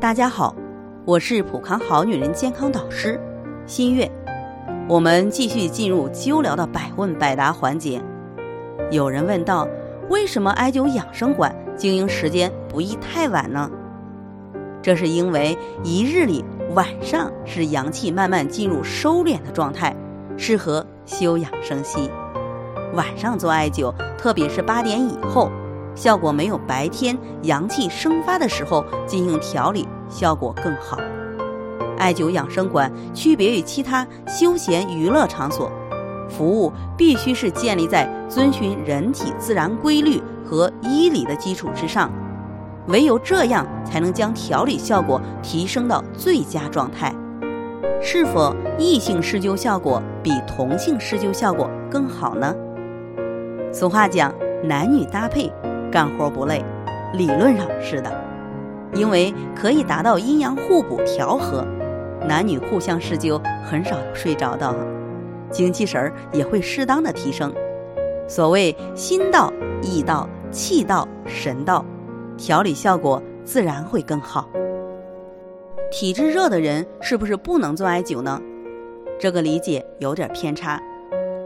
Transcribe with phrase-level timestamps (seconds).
[0.00, 0.54] 大家好，
[1.04, 3.20] 我是普康好女人健康导师
[3.66, 4.08] 新月。
[4.88, 8.00] 我们继续进入灸疗的百问百答环节。
[8.92, 9.66] 有人问到，
[10.08, 13.68] 为什么艾灸养生馆经营时间不宜太晚呢？
[14.80, 16.44] 这是因为一日里
[16.74, 19.92] 晚上是阳气慢慢进入收敛的状态，
[20.36, 22.08] 适合休养生息。
[22.94, 25.50] 晚上做艾灸，特别是八点以后，
[25.98, 30.96] 效果没有白天阳气生发的时候进行调理效果更好。
[31.98, 35.68] 艾灸养生馆区别于其他休闲娱乐场所，
[36.28, 42.12] 服务必须是建立在遵循人体自然规律和医理的基础之上，
[42.86, 47.12] 唯有这样才能将调理效果提升到最佳状态。
[48.00, 52.54] 是否异性施灸效果比同性施灸效果更好呢？
[53.72, 55.52] 俗话讲，男女搭配，
[55.90, 56.64] 干活不累。
[57.14, 58.12] 理论上是的，
[58.92, 61.64] 因为可以达到阴阳互补调和，
[62.26, 64.74] 男女互相施灸很少有睡着的，
[65.50, 67.52] 精气神儿也会适当的提升。
[68.28, 71.82] 所谓心到、意到、气到、神到，
[72.36, 74.48] 调理效果自然会更好。
[75.90, 78.38] 体质热的人是不是不能做艾灸呢？
[79.18, 80.78] 这个理解有点偏差。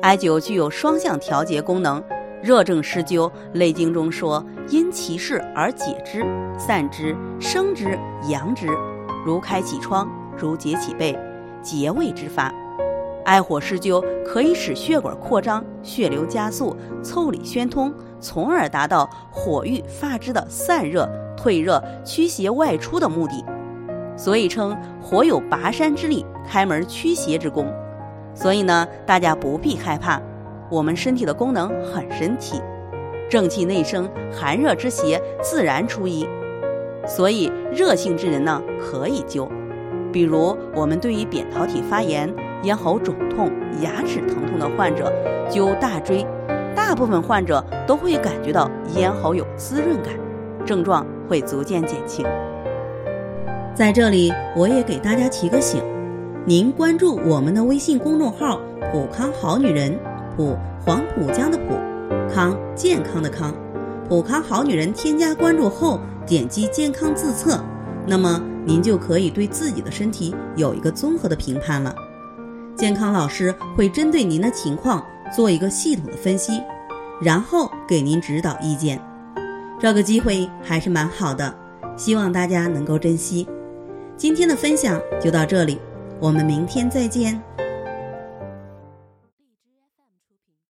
[0.00, 2.02] 艾灸具有双向调节功能，
[2.42, 6.24] 热症施灸，《内经》中说：“因其势而解之、
[6.58, 8.66] 散之、生之、阳之，
[9.26, 11.18] 如开启窗，如解起背，
[11.60, 12.52] 结胃之法。”
[13.26, 23.44] 艾火施灸可以使血管扩张、血流加速、腠理宣通，从而达到火郁发之的散热、退热、驱邪外出的目的。
[24.16, 27.70] 所以称火有拔山之力，开门驱邪之功。
[28.34, 30.20] 所以呢，大家不必害怕，
[30.70, 32.62] 我们身体的功能很神奇，
[33.28, 36.28] 正气内生，寒热之邪自然出矣。
[37.04, 39.48] 所以热性之人呢，可以灸。
[40.12, 42.32] 比如我们对于扁桃体发炎、
[42.62, 43.50] 咽喉肿痛、
[43.82, 45.12] 牙齿疼痛的患者，
[45.50, 46.24] 灸大椎，
[46.74, 50.14] 大部分患者都会感觉到咽喉有滋润感，
[50.64, 52.24] 症状会逐渐减轻。
[53.74, 55.82] 在这里，我也给大家提个醒。
[56.44, 58.60] 您关注我们的微信公众号
[58.90, 59.96] “普康好女人”，
[60.40, 61.76] 普黄浦江的普，
[62.34, 63.54] 康健康的康，
[64.08, 67.62] 普康好女人添加关注后，点击健康自测，
[68.06, 71.94] 那么您就可以对自己的身体有一个综合的评判了。
[72.74, 76.62] 健康老师会针对您的情况做一个系统的分析，
[77.20, 78.98] 然后给您指导意见。
[79.78, 81.54] 这个机会还是蛮好的，
[81.98, 83.46] 希望大家能够珍惜。
[84.16, 85.78] 今天的分享就到这里。
[86.18, 87.38] 我们明天再见。